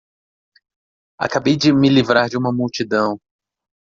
Acabei 1.19 1.55
de 1.57 1.71
me 1.71 1.87
livrar 1.87 2.27
de 2.27 2.35
uma 2.35 2.51
multidão. 2.51 3.19